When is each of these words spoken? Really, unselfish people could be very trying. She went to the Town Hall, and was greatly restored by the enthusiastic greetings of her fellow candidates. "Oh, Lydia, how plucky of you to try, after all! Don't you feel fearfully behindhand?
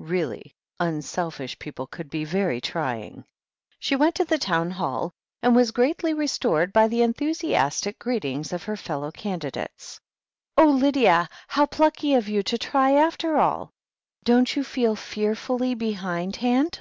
Really, 0.00 0.56
unselfish 0.80 1.60
people 1.60 1.86
could 1.86 2.10
be 2.10 2.24
very 2.24 2.60
trying. 2.60 3.24
She 3.78 3.94
went 3.94 4.16
to 4.16 4.24
the 4.24 4.36
Town 4.36 4.72
Hall, 4.72 5.12
and 5.42 5.54
was 5.54 5.70
greatly 5.70 6.12
restored 6.12 6.72
by 6.72 6.88
the 6.88 7.02
enthusiastic 7.02 7.96
greetings 8.00 8.52
of 8.52 8.64
her 8.64 8.76
fellow 8.76 9.12
candidates. 9.12 10.00
"Oh, 10.58 10.66
Lydia, 10.70 11.28
how 11.46 11.66
plucky 11.66 12.14
of 12.14 12.28
you 12.28 12.42
to 12.42 12.58
try, 12.58 12.94
after 12.94 13.36
all! 13.36 13.70
Don't 14.24 14.56
you 14.56 14.64
feel 14.64 14.96
fearfully 14.96 15.76
behindhand? 15.76 16.80